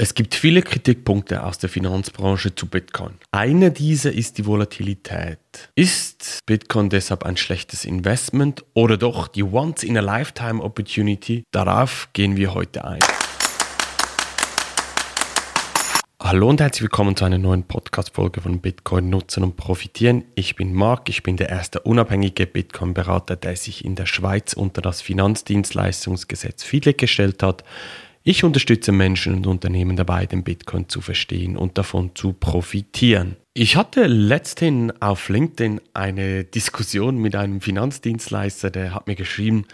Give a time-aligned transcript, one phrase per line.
[0.00, 3.14] Es gibt viele Kritikpunkte aus der Finanzbranche zu Bitcoin.
[3.32, 5.40] Einer dieser ist die Volatilität.
[5.74, 11.42] Ist Bitcoin deshalb ein schlechtes Investment oder doch die Once-in-a-Lifetime-Opportunity?
[11.50, 13.00] Darauf gehen wir heute ein.
[16.22, 20.22] Hallo und herzlich willkommen zu einer neuen Podcast-Folge von Bitcoin nutzen und profitieren.
[20.36, 24.80] Ich bin Marc, ich bin der erste unabhängige Bitcoin-Berater, der sich in der Schweiz unter
[24.80, 27.64] das Finanzdienstleistungsgesetz FIDLE gestellt hat.
[28.30, 33.36] Ich unterstütze Menschen und Unternehmen dabei, den Bitcoin zu verstehen und davon zu profitieren.
[33.54, 39.64] Ich hatte letzthin auf LinkedIn eine Diskussion mit einem Finanzdienstleister, der hat mir geschrieben,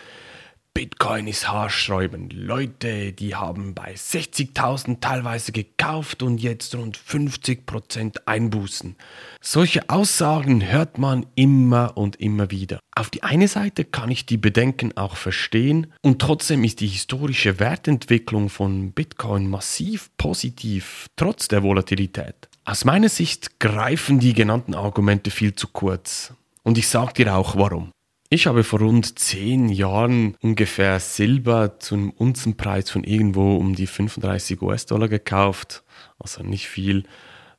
[0.75, 2.33] Bitcoin ist haarsträubend.
[2.33, 8.97] Leute, die haben bei 60.000 teilweise gekauft und jetzt rund 50% Einbußen.
[9.41, 12.81] Solche Aussagen hört man immer und immer wieder.
[12.97, 17.61] Auf die eine Seite kann ich die Bedenken auch verstehen und trotzdem ist die historische
[17.61, 22.49] Wertentwicklung von Bitcoin massiv positiv, trotz der Volatilität.
[22.65, 26.35] Aus meiner Sicht greifen die genannten Argumente viel zu kurz.
[26.65, 27.94] Und ich sage dir auch warum.
[28.35, 34.61] Ich habe vor rund zehn Jahren ungefähr Silber zum Unzenpreis von irgendwo um die 35
[34.61, 35.85] US-Dollar gekauft.
[36.19, 37.05] Also nicht viel.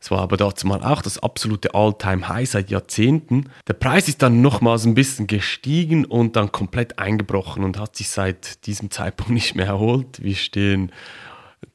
[0.01, 3.45] Es war aber dazu mal auch das absolute All-Time-High seit Jahrzehnten.
[3.69, 8.09] Der Preis ist dann nochmals ein bisschen gestiegen und dann komplett eingebrochen und hat sich
[8.09, 10.21] seit diesem Zeitpunkt nicht mehr erholt.
[10.21, 10.91] Wir stehen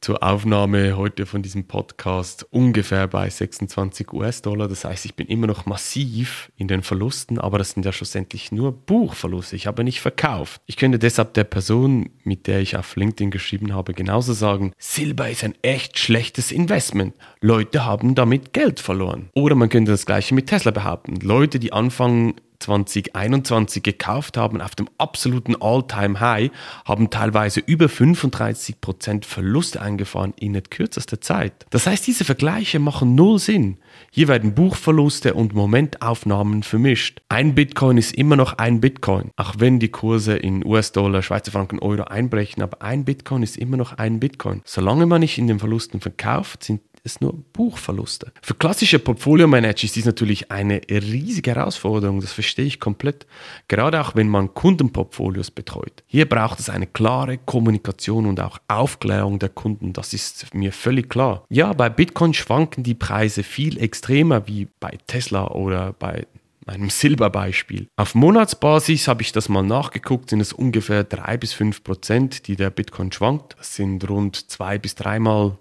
[0.01, 4.69] zur Aufnahme heute von diesem Podcast ungefähr bei 26 US-Dollar.
[4.69, 8.53] Das heißt, ich bin immer noch massiv in den Verlusten, aber das sind ja schlussendlich
[8.53, 9.57] nur Buchverluste.
[9.57, 10.61] Ich habe nicht verkauft.
[10.67, 15.31] Ich könnte deshalb der Person, mit der ich auf LinkedIn geschrieben habe, genauso sagen, Silber
[15.31, 17.15] ist ein echt schlechtes Investment.
[17.41, 19.31] Leute haben damit Geld verloren.
[19.35, 21.17] Oder man könnte das gleiche mit Tesla behaupten.
[21.17, 26.51] Leute, die anfangen 2021 gekauft haben, auf dem absoluten All-Time-High,
[26.85, 31.67] haben teilweise über 35% Verluste eingefahren in kürzester Zeit.
[31.71, 33.79] Das heißt, diese Vergleiche machen null Sinn.
[34.11, 37.23] Hier werden Buchverluste und Momentaufnahmen vermischt.
[37.29, 41.79] Ein Bitcoin ist immer noch ein Bitcoin, auch wenn die Kurse in US-Dollar, Schweizer Franken,
[41.79, 44.63] Euro einbrechen, aber ein Bitcoin ist immer noch ein Bitcoin.
[44.65, 48.33] Solange man nicht in den Verlusten verkauft, sind es nur Buchverluste.
[48.43, 53.27] Für klassische Portfolio-Manager ist dies natürlich eine riesige Herausforderung, das verstehe ich komplett.
[53.69, 56.03] Gerade auch wenn man Kundenportfolios betreut.
[56.07, 61.09] Hier braucht es eine klare Kommunikation und auch Aufklärung der Kunden, das ist mir völlig
[61.09, 61.45] klar.
[61.49, 66.27] Ja, bei Bitcoin schwanken die Preise viel extremer wie bei Tesla oder bei
[66.67, 67.89] einem Silberbeispiel.
[67.97, 72.57] Auf Monatsbasis habe ich das mal nachgeguckt, sind es ungefähr 3 bis 5 Prozent, die
[72.57, 73.57] der Bitcoin schwankt.
[73.59, 75.59] Das sind rund zwei bis dreimal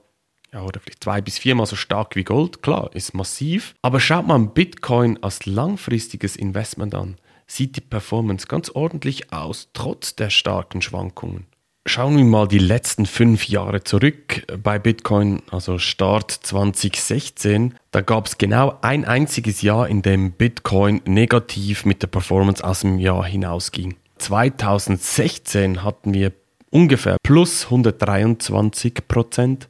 [0.54, 2.62] ja, oder vielleicht zwei bis viermal so stark wie Gold.
[2.62, 3.76] Klar, ist massiv.
[3.82, 7.18] Aber schaut man Bitcoin als langfristiges Investment an,
[7.48, 11.46] sieht die Performance ganz ordentlich aus, trotz der starken Schwankungen.
[11.86, 17.74] Schauen wir mal die letzten fünf Jahre zurück bei Bitcoin, also Start 2016.
[17.90, 22.82] Da gab es genau ein einziges Jahr, in dem Bitcoin negativ mit der Performance aus
[22.82, 23.96] dem Jahr hinausging.
[24.20, 26.34] 2016 hatten wir
[26.70, 29.68] ungefähr plus 123 Prozent.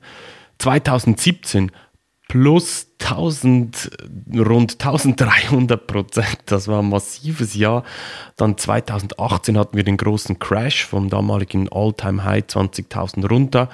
[0.59, 1.71] 2017
[2.27, 3.89] plus 1000,
[4.37, 6.37] rund 1300 Prozent.
[6.45, 7.83] Das war ein massives Jahr.
[8.37, 13.69] Dann 2018 hatten wir den großen Crash vom damaligen All-Time-High 20.000 runter.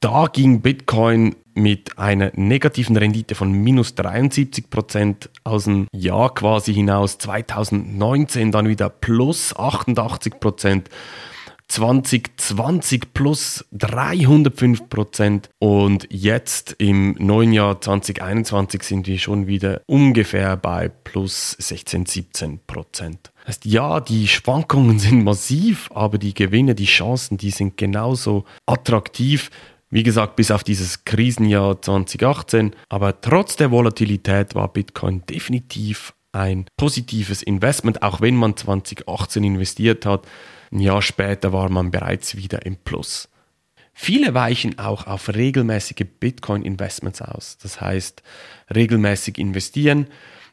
[0.00, 6.74] Da ging Bitcoin mit einer negativen Rendite von minus 73 Prozent aus dem Jahr quasi
[6.74, 7.18] hinaus.
[7.18, 10.88] 2019 dann wieder plus 88 Prozent.
[11.68, 20.56] 2020 plus 305 Prozent und jetzt im neuen Jahr 2021 sind wir schon wieder ungefähr
[20.56, 23.32] bei plus 16, 17 Prozent.
[23.46, 29.50] Heißt, ja, die Schwankungen sind massiv, aber die Gewinne, die Chancen, die sind genauso attraktiv.
[29.90, 32.74] Wie gesagt, bis auf dieses Krisenjahr 2018.
[32.88, 40.06] Aber trotz der Volatilität war Bitcoin definitiv ein positives Investment, auch wenn man 2018 investiert
[40.06, 40.26] hat.
[40.72, 43.28] Ein Jahr später war man bereits wieder im Plus.
[43.92, 47.58] Viele weichen auch auf regelmäßige Bitcoin-Investments aus.
[47.62, 48.22] Das heißt,
[48.74, 50.06] regelmäßig investieren,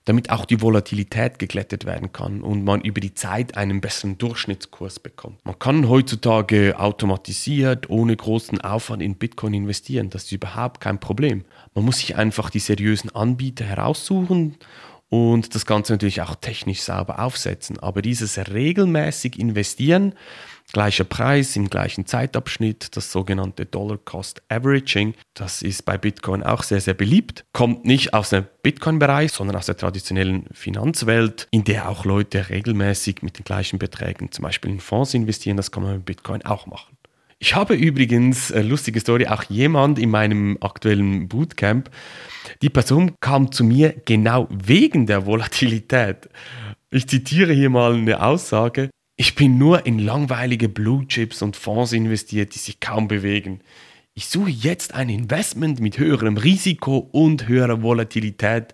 [0.04, 5.00] damit auch die Volatilität geglättet werden kann und man über die Zeit einen besseren Durchschnittskurs
[5.00, 5.46] bekommt.
[5.46, 10.10] Man kann heutzutage automatisiert, ohne großen Aufwand in Bitcoin investieren.
[10.10, 11.46] Das ist überhaupt kein Problem.
[11.76, 14.58] Man muss sich einfach die seriösen Anbieter heraussuchen
[15.10, 17.80] und das Ganze natürlich auch technisch sauber aufsetzen.
[17.80, 20.14] Aber dieses regelmäßig investieren,
[20.72, 26.64] gleicher Preis im gleichen Zeitabschnitt, das sogenannte Dollar Cost Averaging, das ist bei Bitcoin auch
[26.64, 27.44] sehr, sehr beliebt.
[27.54, 33.24] Kommt nicht aus dem Bitcoin-Bereich, sondern aus der traditionellen Finanzwelt, in der auch Leute regelmäßig
[33.24, 35.58] mit den gleichen Beträgen zum Beispiel in Fonds investieren.
[35.58, 36.99] Das kann man mit Bitcoin auch machen.
[37.42, 41.90] Ich habe übrigens, äh, lustige Story, auch jemand in meinem aktuellen Bootcamp,
[42.62, 46.30] die Person kam zu mir genau wegen der Volatilität.
[46.92, 48.90] Ich zitiere hier mal eine Aussage.
[49.16, 53.62] Ich bin nur in langweilige Blue Chips und Fonds investiert, die sich kaum bewegen.
[54.16, 58.74] Ich suche jetzt ein Investment mit höherem Risiko und höherer Volatilität,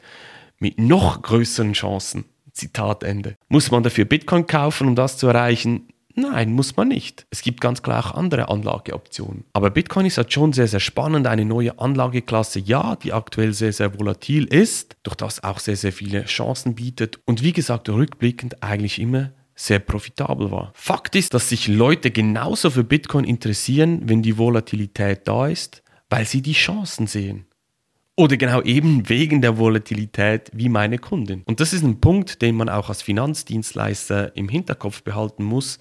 [0.58, 2.26] mit noch größeren Chancen.
[2.52, 3.36] Zitat Ende.
[3.48, 5.90] Muss man dafür Bitcoin kaufen, um das zu erreichen?
[6.16, 7.28] Nein, muss man nicht.
[7.30, 9.44] Es gibt ganz klar auch andere Anlageoptionen.
[9.54, 11.28] Aber Bitcoin ist halt schon sehr, sehr spannend.
[11.28, 15.92] Eine neue Anlageklasse, ja, die aktuell sehr, sehr volatil ist, durch das auch sehr, sehr
[15.92, 17.20] viele Chancen bietet.
[17.26, 20.72] Und wie gesagt, rückblickend eigentlich immer sehr profitabel war.
[20.74, 26.26] Fakt ist, dass sich Leute genauso für Bitcoin interessieren, wenn die Volatilität da ist, weil
[26.26, 27.46] sie die Chancen sehen.
[28.18, 31.44] Oder genau eben wegen der Volatilität wie meine Kundin.
[31.46, 35.80] Und das ist ein Punkt, den man auch als Finanzdienstleister im Hinterkopf behalten muss,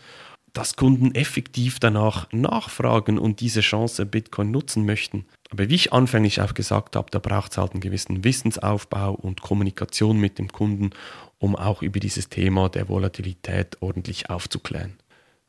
[0.52, 5.26] dass Kunden effektiv danach nachfragen und diese Chance Bitcoin nutzen möchten.
[5.50, 9.40] Aber wie ich anfänglich auch gesagt habe, da braucht es halt einen gewissen Wissensaufbau und
[9.40, 10.90] Kommunikation mit dem Kunden,
[11.38, 14.94] um auch über dieses Thema der Volatilität ordentlich aufzuklären.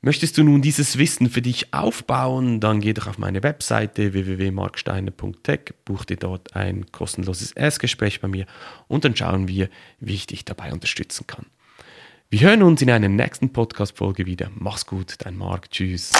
[0.05, 5.73] Möchtest du nun dieses Wissen für dich aufbauen, dann geh doch auf meine Webseite www.marksteiner.tech,
[5.83, 8.45] buch dir dort ein kostenloses Erstgespräch bei mir
[8.87, 9.67] und dann schauen wir,
[9.99, 11.47] wie ich dich dabei unterstützen kann.
[12.29, 14.51] Wir hören uns in einer nächsten Podcast-Folge wieder.
[14.53, 15.71] Mach's gut, dein Marc.
[15.71, 16.11] Tschüss.